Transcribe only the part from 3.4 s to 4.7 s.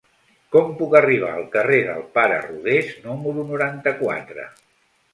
noranta-quatre?